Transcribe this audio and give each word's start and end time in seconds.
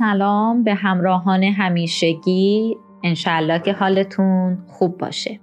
سلام 0.00 0.64
به 0.64 0.74
همراهان 0.74 1.42
همیشگی. 1.42 2.76
انشالله 3.04 3.58
که 3.58 3.72
حالتون 3.72 4.58
خوب 4.66 4.98
باشه. 4.98 5.40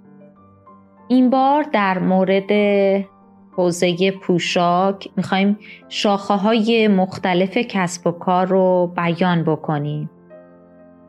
این 1.08 1.30
بار 1.30 1.62
در 1.62 1.98
مورد 1.98 2.52
حوزه 3.52 4.10
پوشاک 4.10 5.08
می‌خوایم 5.16 5.58
شاخه 5.88 6.34
های 6.34 6.88
مختلف 6.88 7.56
کسب 7.56 8.06
و 8.06 8.10
کار 8.10 8.46
رو 8.46 8.92
بیان 8.96 9.42
بکنیم. 9.42 10.10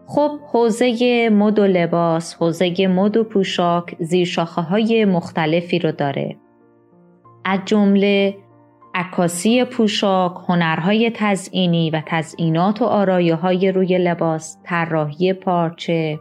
خب 0.08 0.32
حوزه 0.52 1.30
مد 1.32 1.60
و 1.60 1.68
لباس، 1.68 2.36
حوزه 2.40 2.88
مد 2.88 3.18
و 3.18 3.24
پوشاک 3.24 3.96
زیر 4.00 4.26
شاخه 4.26 4.62
های 4.62 5.06
مختلفی 5.06 5.80
رو 5.80 5.92
داره. 5.92 6.36
از 7.46 7.60
جمله 7.66 8.36
عکاسی 9.00 9.64
پوشاک، 9.64 10.34
هنرهای 10.48 11.12
تزئینی 11.16 11.90
و 11.90 12.02
تزئینات 12.06 12.82
و 12.82 12.86
آرایه 12.86 13.36
های 13.36 13.72
روی 13.72 13.98
لباس، 13.98 14.58
طراحی 14.64 15.34
پارچه، 15.34 16.20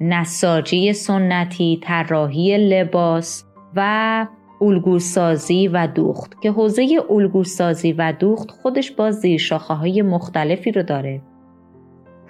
نساجی 0.00 0.92
سنتی، 0.92 1.80
طراحی 1.82 2.58
لباس 2.58 3.44
و 3.76 4.26
الگوسازی 4.60 5.68
و 5.68 5.86
دوخت 5.86 6.40
که 6.42 6.50
حوزه 6.50 6.86
الگوسازی 7.10 7.92
و 7.92 8.12
دوخت 8.12 8.50
خودش 8.50 8.90
با 8.90 9.10
زیر 9.10 9.38
شاخه 9.38 9.74
های 9.74 10.02
مختلفی 10.02 10.72
رو 10.72 10.82
داره. 10.82 11.22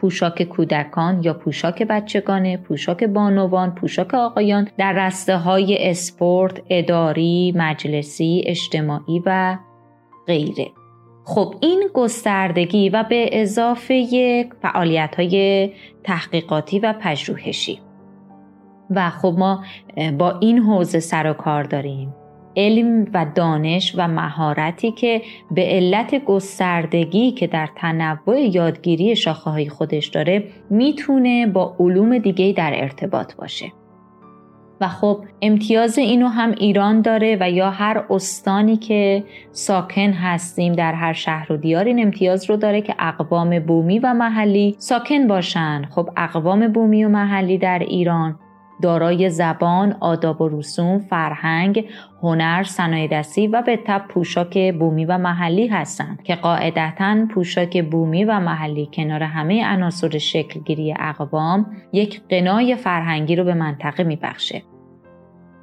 پوشاک 0.01 0.43
کودکان 0.43 1.23
یا 1.23 1.35
پوشاک 1.35 1.83
بچگانه، 1.83 2.57
پوشاک 2.57 3.05
بانوان، 3.05 3.75
پوشاک 3.75 4.15
آقایان 4.15 4.69
در 4.79 4.93
رسته 4.93 5.37
های 5.37 5.91
اسپورت، 5.91 6.63
اداری، 6.71 7.53
مجلسی، 7.57 8.43
اجتماعی 8.47 9.23
و 9.27 9.59
غیره. 10.27 10.67
خب 11.25 11.55
این 11.61 11.89
گستردگی 11.95 12.89
و 12.89 13.03
به 13.03 13.29
اضافه 13.33 14.49
فعالیت 14.63 15.15
های 15.17 15.71
تحقیقاتی 16.05 16.79
و 16.79 16.95
پژوهشی 17.01 17.81
و 18.91 19.11
خب 19.11 19.35
ما 19.39 19.65
با 20.19 20.39
این 20.39 20.59
حوزه 20.59 21.01
سر 21.01 21.31
و 21.31 21.33
کار 21.33 21.63
داریم 21.63 22.15
علم 22.57 23.07
و 23.15 23.27
دانش 23.35 23.95
و 23.97 24.09
مهارتی 24.09 24.93
که 24.93 25.23
به 25.51 25.63
علت 25.63 26.25
گستردگی 26.25 27.33
که 27.33 27.47
در 27.47 27.69
تنوع 27.77 28.41
یادگیری 28.41 29.17
شاخه 29.17 29.51
های 29.51 29.69
خودش 29.69 30.07
داره 30.07 30.45
می‌تونه 30.71 31.47
با 31.47 31.77
علوم 31.79 32.19
دیگه 32.19 32.53
در 32.53 32.73
ارتباط 32.75 33.35
باشه. 33.35 33.73
و 34.81 34.89
خب 34.89 35.25
امتیاز 35.43 35.99
اینو 35.99 36.27
هم 36.27 36.51
ایران 36.51 37.01
داره 37.01 37.37
و 37.41 37.51
یا 37.51 37.71
هر 37.71 38.05
استانی 38.11 38.77
که 38.77 39.25
ساکن 39.53 40.13
هستیم 40.13 40.73
در 40.73 40.93
هر 40.93 41.13
شهر 41.13 41.53
و 41.53 41.57
دیار 41.57 41.85
این 41.85 42.03
امتیاز 42.03 42.51
رو 42.51 42.57
داره 42.57 42.81
که 42.81 42.95
اقوام 42.99 43.59
بومی 43.59 43.99
و 43.99 44.15
محلی 44.15 44.75
ساکن 44.79 45.27
باشن. 45.27 45.83
خب 45.91 46.11
اقوام 46.17 46.69
بومی 46.69 47.05
و 47.05 47.09
محلی 47.09 47.59
در 47.59 47.79
ایران 47.79 48.39
دارای 48.83 49.31
زبان، 49.31 49.97
آداب 50.01 50.41
و 50.41 50.49
رسوم، 50.49 50.99
فرهنگ، 50.99 51.89
هنر، 52.23 52.63
صنایع 52.63 53.09
دستی 53.09 53.47
و 53.47 53.63
به 53.63 53.79
تب 53.87 54.03
پوشاک 54.09 54.75
بومی 54.79 55.05
و 55.05 55.19
محلی 55.19 55.67
هستند 55.67 56.23
که 56.23 56.35
قاعدتا 56.35 57.27
پوشاک 57.35 57.85
بومی 57.91 58.25
و 58.25 58.41
محلی 58.41 58.89
کنار 58.93 59.23
همه 59.23 59.67
عناصر 59.67 60.19
شکلگیری 60.19 60.95
اقوام 60.99 61.67
یک 61.93 62.21
قنای 62.29 62.77
فرهنگی 62.77 63.37
رو 63.37 63.45
به 63.45 63.55
منطقه 63.55 64.05
میبخشه. 64.05 64.63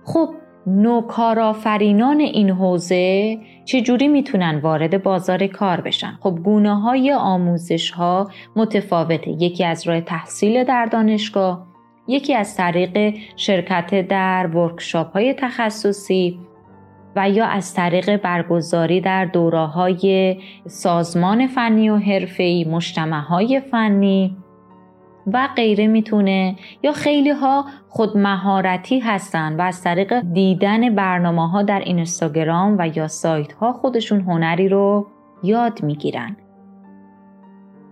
خب 0.05 0.29
نوکارآفرینان 0.67 2.19
این 2.19 2.49
حوزه 2.49 3.37
چجوری 3.65 4.07
می‌تونن 4.07 4.59
وارد 4.59 5.03
بازار 5.03 5.47
کار 5.47 5.81
بشن 5.81 6.17
خب 6.19 6.39
گونه 6.43 6.81
های 6.81 7.13
آموزش 7.13 7.91
ها 7.91 8.31
متفاوته 8.55 9.29
یکی 9.29 9.65
از 9.65 9.87
راه 9.87 10.01
تحصیل 10.01 10.63
در 10.63 10.85
دانشگاه 10.85 11.66
یکی 12.07 12.35
از 12.35 12.57
طریق 12.57 13.15
شرکت 13.35 14.07
در 14.07 14.47
ورکشاپ 14.47 15.13
های 15.13 15.33
تخصصی 15.33 16.39
و 17.15 17.29
یا 17.29 17.45
از 17.45 17.73
طریق 17.73 18.17
برگزاری 18.17 19.01
در 19.01 19.25
دوره 19.25 19.65
های 19.65 20.37
سازمان 20.67 21.47
فنی 21.47 21.89
و 21.89 21.97
حرفه‌ای، 21.97 22.65
مجتمع 22.65 23.19
های 23.19 23.61
فنی 23.71 24.37
و 25.33 25.49
غیره 25.55 25.87
می‌تونه 25.87 26.55
یا 26.83 26.91
خیلی 26.91 27.29
ها 27.29 27.65
خود 27.89 28.17
مهارتی 28.17 28.99
هستن 28.99 29.55
و 29.55 29.61
از 29.61 29.83
طریق 29.83 30.19
دیدن 30.19 30.95
برنامه 30.95 31.49
ها 31.49 31.63
در 31.63 31.79
اینستاگرام 31.79 32.75
و 32.79 32.87
یا 32.87 33.07
سایت 33.07 33.53
ها 33.53 33.73
خودشون 33.73 34.21
هنری 34.21 34.69
رو 34.69 35.07
یاد 35.43 35.83
می‌گیرن. 35.83 36.37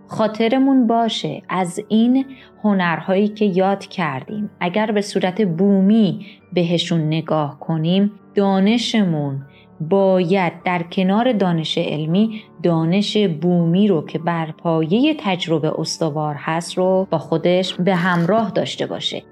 خاطرمون 0.07 0.87
باشه 0.87 1.41
از 1.49 1.79
این 1.87 2.25
هنرهایی 2.63 3.27
که 3.27 3.45
یاد 3.45 3.85
کردیم. 3.85 4.49
اگر 4.59 4.91
به 4.91 5.01
صورت 5.01 5.41
بومی 5.41 6.25
بهشون 6.53 7.07
نگاه 7.07 7.59
کنیم 7.59 8.11
دانشمون 8.35 9.41
باید 9.79 10.53
در 10.65 10.83
کنار 10.83 11.33
دانش 11.33 11.77
علمی 11.77 12.41
دانش 12.63 13.17
بومی 13.17 13.87
رو 13.87 14.05
که 14.05 14.19
بر 14.19 14.51
پایه 14.51 15.15
تجربه 15.19 15.79
استوار 15.79 16.35
هست 16.37 16.77
رو 16.77 17.07
با 17.11 17.17
خودش 17.17 17.73
به 17.73 17.95
همراه 17.95 18.51
داشته 18.51 18.85
باشه. 18.85 19.23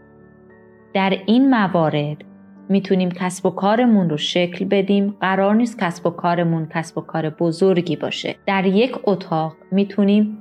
در 0.94 1.18
این 1.26 1.50
موارد 1.50 2.18
می‌تونیم 2.70 3.10
کسب 3.10 3.46
و 3.46 3.50
کارمون 3.50 4.10
رو 4.10 4.18
شکل 4.18 4.66
بدیم. 4.66 5.16
قرار 5.22 5.56
نیست 5.56 5.80
کسب 5.80 6.06
و 6.06 6.10
کارمون 6.10 6.68
کسب 6.74 6.98
و 6.98 7.02
کار 7.02 7.30
بزرگی 7.30 7.96
باشه. 7.96 8.36
در 8.46 8.66
یک 8.66 8.98
اتاق 9.04 9.54
می‌تونیم 9.72 10.38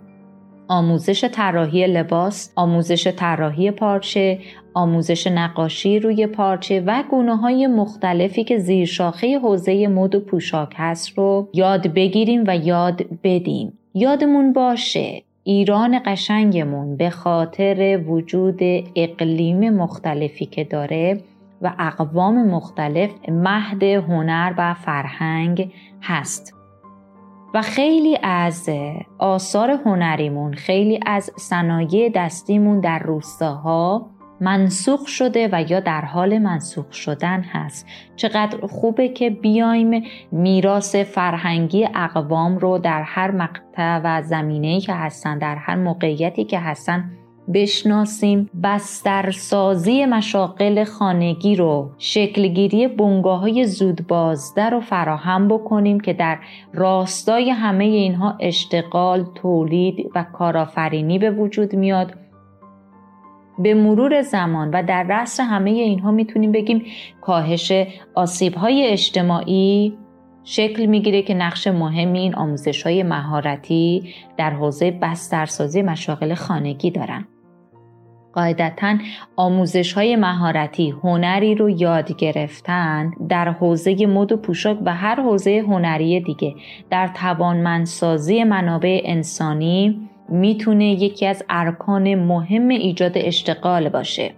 آموزش 0.69 1.25
طراحی 1.25 1.87
لباس، 1.87 2.53
آموزش 2.57 3.07
طراحی 3.07 3.71
پارچه، 3.71 4.39
آموزش 4.75 5.27
نقاشی 5.27 5.99
روی 5.99 6.27
پارچه 6.27 6.81
و 6.81 7.03
گونه 7.11 7.37
های 7.37 7.67
مختلفی 7.67 8.45
که 8.45 8.59
زیر 8.59 8.87
شاخه 8.87 9.39
حوزه 9.39 9.89
مد 9.89 10.15
و 10.15 10.21
پوشاک 10.21 10.75
هست 10.77 11.19
رو 11.19 11.49
یاد 11.55 11.87
بگیریم 11.87 12.45
و 12.47 12.57
یاد 12.57 13.03
بدیم. 13.23 13.79
یادمون 13.95 14.53
باشه 14.53 15.23
ایران 15.45 16.01
قشنگمون 16.07 16.97
به 16.97 17.11
خاطر 17.11 18.01
وجود 18.07 18.61
اقلیم 18.97 19.71
مختلفی 19.71 20.47
که 20.47 20.65
داره 20.65 21.21
و 21.63 21.73
اقوام 21.79 22.49
مختلف 22.49 23.11
مهد 23.29 23.83
هنر 23.83 24.55
و 24.59 24.75
فرهنگ 24.75 25.73
هست. 26.03 26.62
و 27.55 27.63
خیلی 27.63 28.19
از 28.23 28.71
آثار 29.19 29.71
هنریمون 29.71 30.55
خیلی 30.55 31.01
از 31.07 31.31
صنایع 31.37 32.09
دستیمون 32.15 32.81
در 32.81 32.99
روستاها 32.99 34.11
منسوخ 34.41 35.07
شده 35.07 35.49
و 35.53 35.65
یا 35.71 35.81
در 35.81 36.01
حال 36.01 36.39
منسوخ 36.39 36.93
شدن 36.93 37.41
هست. 37.41 37.87
چقدر 38.17 38.67
خوبه 38.67 39.09
که 39.09 39.31
بیایم 39.31 40.03
میراث 40.33 40.97
فرهنگی 40.97 41.89
اقوام 41.95 42.59
رو 42.59 42.79
در 42.79 43.03
هر 43.03 43.31
مقطع 43.31 44.01
و 44.05 44.23
زمینه‌ای 44.23 44.81
که 44.81 44.95
هستن 44.95 45.39
در 45.39 45.57
هر 45.57 45.77
موقعیتی 45.77 46.45
که 46.45 46.59
هستن 46.59 47.11
بشناسیم 47.55 48.51
بسترسازی 48.63 50.07
مشاقل 50.07 50.85
خانگی 50.85 51.57
رو 51.57 51.91
شکلگیری 51.99 52.89
بنگاه 52.89 53.41
های 53.41 53.67
زود 53.67 54.07
بازده 54.07 54.71
رو 54.71 54.81
فراهم 54.81 55.49
بکنیم 55.49 56.01
که 56.01 56.13
در 56.13 56.39
راستای 56.73 57.51
همه 57.51 57.85
اینها 57.85 58.37
اشتغال، 58.41 59.27
تولید 59.35 60.11
و 60.15 60.23
کارآفرینی 60.33 61.19
به 61.19 61.31
وجود 61.31 61.77
میاد 61.77 62.15
به 63.59 63.75
مرور 63.75 64.23
زمان 64.23 64.71
و 64.71 64.83
در 64.83 65.03
رأس 65.03 65.41
همه 65.41 65.71
اینها 65.71 66.11
می‌تونیم 66.11 66.53
بگیم 66.53 66.83
کاهش 67.21 67.73
آسیب 68.15 68.55
های 68.55 68.87
اجتماعی 68.87 69.99
شکل 70.45 70.87
می‌گیره 70.87 71.23
که 71.23 71.35
نقش 71.35 71.67
مهمی 71.67 72.19
این 72.19 72.35
آموزش 72.35 72.83
های 72.83 73.03
مهارتی 73.03 74.15
در 74.37 74.51
حوزه 74.51 74.91
بسترسازی 74.91 75.83
مشاغل 75.83 76.35
خانگی 76.35 76.91
دارن. 76.91 77.27
قاعدتا 78.33 78.99
آموزش 79.37 79.93
های 79.93 80.17
مهارتی 80.17 80.91
هنری 80.91 81.55
رو 81.55 81.71
یاد 81.71 82.17
گرفتن 82.17 83.11
در 83.29 83.49
حوزه 83.49 84.07
مد 84.07 84.33
و 84.33 84.37
پوشاک 84.37 84.79
و 84.85 84.95
هر 84.95 85.21
حوزه 85.21 85.65
هنری 85.67 86.21
دیگه. 86.21 86.55
در 86.91 87.09
توانمندسازی 87.09 88.45
منابع 88.45 89.01
انسانی 89.05 90.09
می‌تونه 90.29 90.85
یکی 90.85 91.27
از 91.27 91.45
ارکان 91.51 92.15
مهم 92.15 92.69
ایجاد 92.69 93.13
اشتغال 93.15 93.89
باشه. 93.89 94.31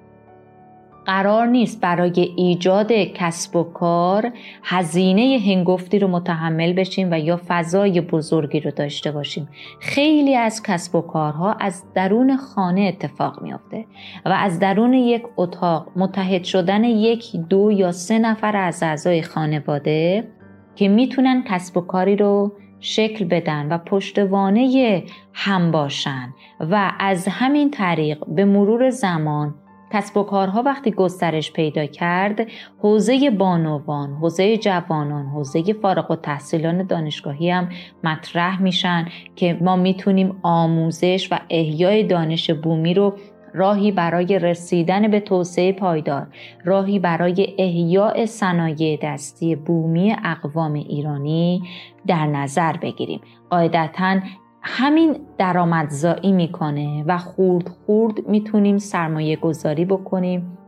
قرار 1.06 1.46
نیست 1.46 1.80
برای 1.80 2.32
ایجاد 2.36 2.92
کسب 2.92 3.56
و 3.56 3.62
کار 3.62 4.32
هزینه 4.62 5.38
هنگفتی 5.46 5.98
رو 5.98 6.08
متحمل 6.08 6.72
بشیم 6.72 7.08
و 7.10 7.18
یا 7.18 7.40
فضای 7.48 8.00
بزرگی 8.00 8.60
رو 8.60 8.70
داشته 8.70 9.12
باشیم. 9.12 9.48
خیلی 9.80 10.36
از 10.36 10.62
کسب 10.62 10.94
و 10.94 11.00
کارها 11.00 11.52
از 11.52 11.82
درون 11.94 12.36
خانه 12.36 12.80
اتفاق 12.80 13.42
میافته 13.42 13.84
و 14.24 14.28
از 14.28 14.58
درون 14.58 14.92
یک 14.92 15.22
اتاق 15.36 15.88
متحد 15.96 16.44
شدن 16.44 16.84
یک 16.84 17.36
دو 17.36 17.70
یا 17.72 17.92
سه 17.92 18.18
نفر 18.18 18.56
از 18.56 18.82
اعضای 18.82 19.22
خانواده 19.22 20.28
که 20.76 20.88
می‌تونن 20.88 21.44
کسب 21.46 21.76
و 21.76 21.80
کاری 21.80 22.16
رو 22.16 22.52
شکل 22.80 23.24
بدن 23.24 23.68
و 23.72 23.78
پشتوانه 23.78 25.02
هم 25.32 25.70
باشن 25.70 26.34
و 26.60 26.92
از 26.98 27.28
همین 27.28 27.70
طریق 27.70 28.24
به 28.28 28.44
مرور 28.44 28.90
زمان 28.90 29.54
کسب 29.94 30.17
و 30.17 30.23
کارها 30.23 30.62
وقتی 30.62 30.91
گسترش 30.91 31.52
پیدا 31.52 31.87
کرد 31.87 32.46
حوزه 32.79 33.31
بانوان، 33.31 34.14
حوزه 34.14 34.56
جوانان، 34.56 35.26
حوزه 35.26 35.73
فارغ 35.73 36.11
و 36.11 36.17
تحصیلان 36.17 36.87
دانشگاهی 36.87 37.50
هم 37.50 37.69
مطرح 38.05 38.62
میشن 38.62 39.08
که 39.37 39.58
ما 39.61 39.76
می‌تونیم 39.76 40.38
آموزش 40.43 41.29
و 41.32 41.38
احیای 41.50 42.02
دانش 42.02 42.50
بومی 42.50 42.94
رو 42.94 43.14
راهی 43.55 43.93
برای 43.93 44.38
رسیدن 44.38 45.11
به 45.11 45.20
توسعه 45.20 45.73
پایدار 45.73 46.26
راهی 46.64 46.99
برای 46.99 47.55
احیاء 47.58 48.26
صنایع 48.26 48.99
دستی 49.02 49.56
بومی 49.56 50.17
اقوام 50.25 50.73
ایرانی 50.73 51.62
در 52.06 52.26
نظر 52.26 52.76
بگیریم. 52.76 53.20
قاعدتا 53.50 54.20
همین 54.66 55.16
درآمدزایی 55.38 56.32
می‌کنه 56.32 57.05
و 57.06 57.19
خورد 57.19 57.69
خورد 57.69 58.28
می‌تونیم 58.28 58.78
سرمایه 58.78 59.37
گذاری 59.37 59.84
بکنیم. 59.84 60.58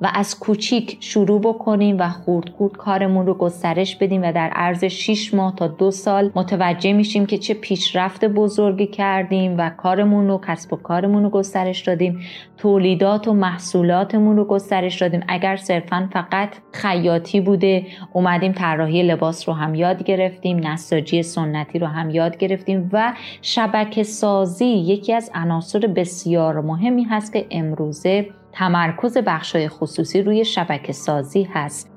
و 0.00 0.10
از 0.14 0.38
کوچیک 0.38 0.96
شروع 1.00 1.40
بکنیم 1.40 1.96
و 1.98 2.08
خورد 2.08 2.48
خورد 2.48 2.76
کارمون 2.76 3.26
رو 3.26 3.34
گسترش 3.34 3.96
بدیم 3.96 4.22
و 4.22 4.32
در 4.32 4.48
عرض 4.48 4.84
6 4.84 5.34
ماه 5.34 5.56
تا 5.56 5.66
دو 5.66 5.90
سال 5.90 6.30
متوجه 6.34 6.92
میشیم 6.92 7.26
که 7.26 7.38
چه 7.38 7.54
پیشرفت 7.54 8.24
بزرگی 8.24 8.86
کردیم 8.86 9.58
و 9.58 9.70
کارمون 9.70 10.28
رو 10.28 10.40
کسب 10.46 10.72
و 10.72 10.76
کارمون 10.76 11.22
رو 11.22 11.30
گسترش 11.30 11.80
دادیم. 11.80 12.20
تولیدات 12.58 13.28
و 13.28 13.34
محصولاتمون 13.34 14.36
رو 14.36 14.44
گسترش 14.44 15.00
دادیم. 15.00 15.24
اگر 15.28 15.56
صرفا 15.56 16.08
فقط 16.12 16.48
خیاطی 16.72 17.40
بوده 17.40 17.86
اومدیم 18.12 18.52
طراحی 18.52 19.02
لباس 19.02 19.48
رو 19.48 19.54
هم 19.54 19.74
یاد 19.74 20.02
گرفتیم 20.02 20.66
نساجی 20.66 21.22
سنتی 21.22 21.78
رو 21.78 21.86
هم 21.86 22.10
یاد 22.10 22.36
گرفتیم 22.36 22.90
و 22.92 23.12
شبکه 23.42 24.02
سازی 24.02 24.66
یکی 24.66 25.12
از 25.12 25.30
عناصر 25.34 25.78
بسیار 25.78 26.60
مهمی 26.60 27.02
هست 27.02 27.32
که 27.32 27.46
امروزه 27.50 28.28
تمرکز 28.52 29.18
بخشای 29.18 29.68
خصوصی 29.68 30.22
روی 30.22 30.44
شبکه 30.44 30.92
سازی 30.92 31.42
هست. 31.42 31.90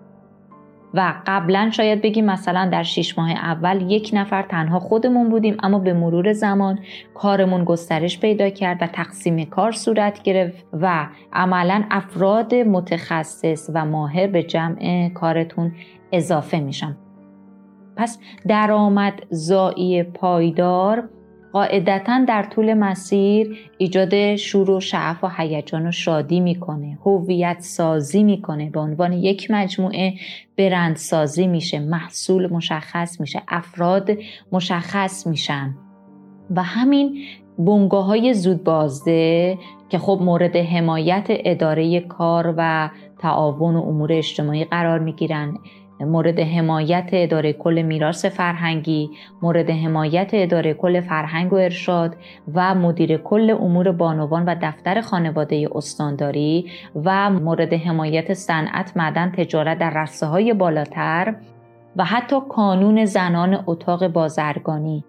و 0.94 1.14
قبلا 1.28 1.70
شاید 1.74 2.02
بگیم 2.02 2.26
مثلا 2.26 2.70
در 2.72 2.84
شیش 2.84 3.18
ماه 3.18 3.32
اول 3.32 3.92
یک 3.92 4.10
نفر 4.14 4.42
تنها 4.42 4.80
خودمون 4.80 5.30
بودیم 5.30 5.58
اما 5.64 5.80
به 5.80 5.94
مرور 5.94 6.34
زمان 6.34 6.80
کارمون 7.14 7.64
گسترش 7.64 8.20
پیدا 8.20 8.50
کرد 8.50 8.78
و 8.82 8.88
تقسیم 8.88 9.46
کار 9.46 9.72
صورت 9.72 10.24
گرفت 10.24 10.66
و 10.74 11.08
عملا 11.34 11.84
افراد 11.92 12.56
متخصص 12.56 13.70
و 13.74 13.86
ماهر 13.86 14.28
به 14.28 14.44
جمع 14.44 15.10
کارتون 15.10 15.72
اضافه 16.12 16.60
میشن. 16.60 16.98
پس 17.96 18.20
درآمد 18.48 19.14
زایی 19.30 20.04
پایدار 20.04 21.10
قاعدتا 21.54 22.26
در 22.28 22.44
طول 22.44 22.74
مسیر 22.74 23.58
ایجاد 23.78 24.36
شور 24.36 24.72
و 24.72 24.80
شعف 24.80 25.24
و 25.24 25.30
هیجان 25.38 25.88
و 25.88 25.92
شادی 25.92 26.40
می‌کنه 26.40 26.98
هویت 27.06 27.58
سازی 27.60 28.24
می‌کنه. 28.24 28.70
به 28.70 28.80
عنوان 28.80 29.14
یک 29.14 29.52
مجموعه 29.52 30.14
برند 30.58 30.96
سازی 30.96 31.48
میشه 31.48 31.80
محصول 31.80 32.54
مشخص 32.54 33.22
میشه 33.22 33.42
افراد 33.48 34.12
مشخص 34.52 35.28
میشن. 35.28 35.76
و 36.56 36.64
همین 36.64 37.18
بنگاه 37.60 38.06
های 38.06 38.34
زود 38.34 38.64
بازده 38.64 39.58
که 39.90 39.98
خب 39.98 40.20
مورد 40.22 40.56
حمایت 40.56 41.26
اداره 41.30 42.00
کار 42.00 42.54
و 42.58 42.90
تعاون 43.20 43.76
و 43.76 43.82
امور 43.82 44.14
اجتماعی 44.14 44.64
قرار 44.64 45.00
می‌گیرن. 45.00 45.58
مورد 46.06 46.40
حمایت 46.40 47.10
اداره 47.14 47.54
کل 47.54 47.82
میراث 47.82 48.26
فرهنگی 48.26 49.10
مورد 49.42 49.70
حمایت 49.70 50.30
اداره 50.34 50.74
کل 50.74 51.02
فرهنگ 51.02 51.54
و 51.54 51.56
ارشاد 51.56 52.16
و 52.54 52.76
مدیر 52.76 53.18
کل 53.18 53.58
امور 53.60 53.92
بانوان 53.92 54.46
و 54.46 54.56
دفتر 54.62 55.02
خانواده 55.02 55.70
استانداری 55.76 56.72
و 57.06 57.30
مورد 57.30 57.74
حمایت 57.74 58.34
صنعت 58.34 58.98
معدن 58.98 59.32
تجارت 59.32 59.80
در 59.80 60.04
رسته 60.04 60.26
های 60.26 60.54
بالاتر 60.54 61.36
و 61.96 62.04
حتی 62.06 62.36
کانون 62.50 63.06
زنان 63.06 63.64
اتاق 63.68 64.08
بازرگانی. 64.08 65.04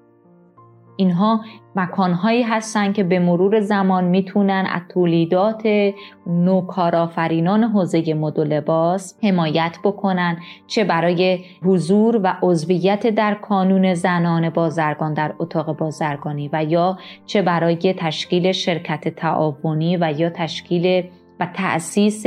اینها 0.96 1.40
مکانهایی 1.76 2.42
هستند 2.42 2.94
که 2.94 3.04
به 3.04 3.18
مرور 3.18 3.60
زمان 3.60 4.04
می‌تونن 4.04 4.66
از 4.68 4.82
تولیدات 4.88 5.92
نوکارآفرینان 6.26 7.64
حوزه 7.64 8.14
مد 8.14 8.38
و 8.38 8.44
لباس 8.44 9.18
حمایت 9.22 9.78
بکنن 9.84 10.36
چه 10.66 10.84
برای 10.84 11.44
حضور 11.62 12.20
و 12.24 12.36
عضویت 12.42 13.06
در 13.06 13.34
کانون 13.34 13.94
زنان 13.94 14.50
بازرگان 14.50 15.14
در 15.14 15.34
اتاق 15.38 15.76
بازرگانی 15.76 16.50
و 16.52 16.64
یا 16.64 16.98
چه 17.26 17.42
برای 17.42 17.94
تشکیل 17.98 18.52
شرکت 18.52 19.08
تعاونی 19.08 19.96
و 19.96 20.14
یا 20.18 20.30
تشکیل 20.30 21.04
و 21.40 21.48
تأسیس 21.54 22.26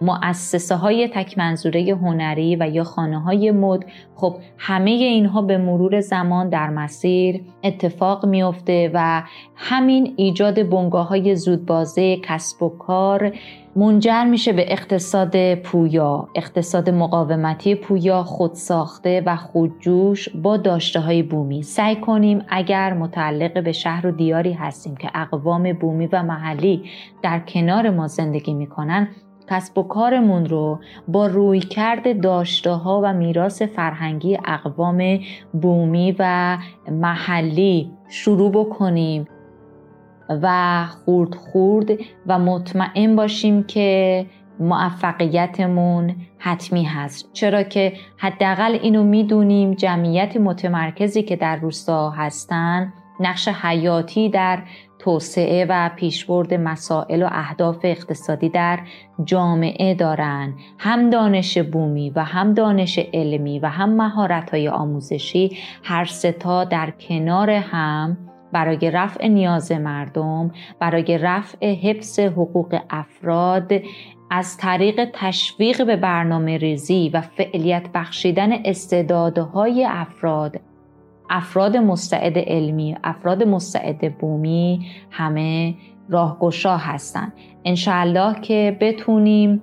مؤسسه 0.00 0.74
های 0.74 1.08
تک 1.08 1.38
منظوره 1.38 1.80
هنری 2.02 2.56
و 2.56 2.68
یا 2.68 2.84
خانه 2.84 3.20
های 3.20 3.50
مد. 3.50 3.84
خب 4.14 4.36
همه 4.58 4.90
اینها 4.90 5.42
به 5.42 5.58
مرور 5.58 6.00
زمان 6.00 6.48
در 6.48 6.70
مسیر 6.70 7.40
اتفاق 7.64 8.26
میفته 8.26 8.90
و 8.94 9.22
همین 9.56 10.14
ایجاد 10.16 10.68
بنگاه 10.70 11.08
های 11.08 11.36
زودبازه 11.36 12.16
کسب 12.16 12.62
و 12.62 12.68
کار 12.68 13.32
منجر 13.76 14.24
میشه 14.24 14.52
به 14.52 14.72
اقتصاد 14.72 15.54
پویا 15.54 16.28
اقتصاد 16.34 16.90
مقاومتی 16.90 17.74
پویا 17.74 18.22
خودساخته 18.22 19.22
و 19.26 19.36
خودجوش 19.36 20.28
با 20.28 20.56
داشته 20.56 21.00
های 21.00 21.22
بومی. 21.22 21.62
سعی 21.62 21.96
کنیم 21.96 22.44
اگر 22.48 22.92
متعلق 22.92 23.64
به 23.64 23.72
شهر 23.72 24.06
و 24.06 24.10
دیاری 24.10 24.52
هستیم 24.52 24.96
که 24.96 25.10
اقوام 25.14 25.72
بومی 25.72 26.06
و 26.06 26.22
محلی 26.22 26.82
در 27.22 27.38
کنار 27.40 27.90
ما 27.90 28.06
زندگی 28.06 28.54
می‌کنن 28.54 29.08
کسب 29.50 29.78
و 29.78 29.82
کارمون 29.82 30.46
رو 30.46 30.78
با 31.08 31.26
روی 31.26 31.60
کرد 31.60 32.20
داشته 32.20 32.70
ها 32.70 33.00
و 33.04 33.12
میراث 33.12 33.62
فرهنگی 33.62 34.38
اقوام 34.44 35.20
بومی 35.62 36.16
و 36.18 36.58
محلی 36.90 37.90
شروع 38.08 38.52
بکنیم. 38.52 39.26
و 40.28 40.86
خورد 40.86 41.34
خورد 41.34 41.88
و 42.26 42.38
مطمئن 42.38 43.16
باشیم 43.16 43.62
که 43.62 44.26
موفقیتمون 44.60 46.16
حتمی 46.38 46.84
هست. 46.84 47.32
چرا 47.32 47.62
که 47.62 47.92
حداقل 48.16 48.78
اینو 48.82 49.04
می‌دونیم 49.04 49.74
جمعیت 49.74 50.36
متمرکزی 50.36 51.22
که 51.22 51.36
در 51.36 51.56
روستا 51.56 52.10
هستن 52.10 52.92
نقش 53.20 53.48
حیاتی 53.48 54.28
در 54.28 54.62
توسعه 54.98 55.66
و 55.68 55.90
پیشبرد 55.96 56.54
مسائل 56.54 57.22
و 57.22 57.28
اهداف 57.32 57.78
اقتصادی 57.82 58.48
در 58.48 58.78
جامعه 59.24 59.94
دارند 59.94 60.54
هم 60.78 61.10
دانش 61.10 61.58
بومی 61.58 62.10
و 62.10 62.24
هم 62.24 62.54
دانش 62.54 62.98
علمی 63.14 63.58
و 63.58 63.66
هم 63.66 63.92
مهارت 63.92 64.50
های 64.50 64.68
آموزشی 64.68 65.56
هر 65.82 66.04
ستا 66.04 66.64
در 66.64 66.90
کنار 66.90 67.50
هم 67.50 68.27
برای 68.52 68.90
رفع 68.90 69.26
نیاز 69.26 69.72
مردم 69.72 70.50
برای 70.80 71.18
رفع 71.18 71.74
حفظ 71.74 72.18
حقوق 72.18 72.80
افراد 72.90 73.72
از 74.30 74.56
طریق 74.56 75.10
تشویق 75.12 75.86
به 75.86 75.96
برنامه 75.96 76.56
ریزی 76.56 77.10
و 77.14 77.20
فعلیت 77.20 77.86
بخشیدن 77.94 78.52
استعدادهای 78.64 79.84
افراد 79.90 80.60
افراد 81.30 81.76
مستعد 81.76 82.38
علمی 82.38 82.96
افراد 83.04 83.42
مستعد 83.42 84.18
بومی 84.18 84.86
همه 85.10 85.74
راهگشا 86.08 86.76
هستند 86.76 87.32
انشاءالله 87.64 88.40
که 88.40 88.76
بتونیم 88.80 89.62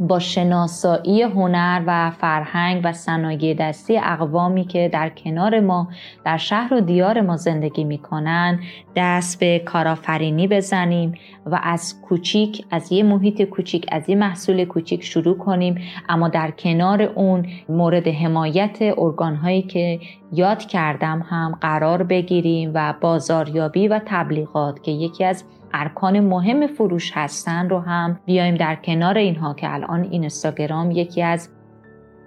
با 0.00 0.18
شناسایی 0.18 1.22
هنر 1.22 1.82
و 1.86 2.10
فرهنگ 2.10 2.80
و 2.84 2.92
صنایع 2.92 3.54
دستی 3.54 3.98
اقوامی 3.98 4.64
که 4.64 4.88
در 4.92 5.08
کنار 5.08 5.60
ما 5.60 5.88
در 6.24 6.36
شهر 6.36 6.74
و 6.74 6.80
دیار 6.80 7.20
ما 7.20 7.36
زندگی 7.36 7.84
می‌کنن 7.84 8.60
دست 8.96 9.40
به 9.40 9.58
کارآفرینی 9.58 10.48
بزنیم 10.48 11.14
و 11.46 11.60
از 11.62 12.00
کوچیک 12.02 12.64
از 12.70 12.92
یه 12.92 13.02
محیط 13.02 13.42
کوچیک 13.42 13.86
از 13.92 14.08
یه 14.08 14.16
محصول 14.16 14.64
کوچیک 14.64 15.04
شروع 15.04 15.38
کنیم. 15.38 15.80
اما 16.08 16.28
در 16.28 16.50
کنار 16.50 17.02
اون 17.02 17.46
مورد 17.68 18.08
حمایت 18.08 18.78
ارگانهایی 18.98 19.62
که 19.62 20.00
یاد 20.32 20.58
کردم 20.58 21.26
هم 21.30 21.58
قرار 21.60 22.02
بگیریم 22.02 22.70
و 22.74 22.94
بازاریابی 23.00 23.88
و 23.88 24.00
تبلیغات 24.06 24.82
که 24.82 24.90
یکی 24.90 25.24
از 25.24 25.44
ارکان 25.74 26.20
مهم 26.20 26.66
فروش 26.66 27.12
هستن 27.14 27.68
رو 27.68 27.78
هم 27.78 28.20
بیایم 28.26 28.54
در 28.54 28.74
کنار 28.74 29.18
اینها 29.18 29.54
که 29.54 29.74
الان 29.74 30.02
این 30.02 30.12
اینستاگرام 30.12 30.90
یکی 30.90 31.22
از 31.22 31.48